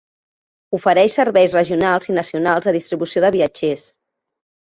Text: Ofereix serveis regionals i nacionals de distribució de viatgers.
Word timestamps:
Ofereix 0.77 1.17
serveis 1.17 1.57
regionals 1.57 2.09
i 2.11 2.17
nacionals 2.17 2.69
de 2.69 2.75
distribució 2.77 3.23
de 3.27 3.31
viatgers. 3.39 3.87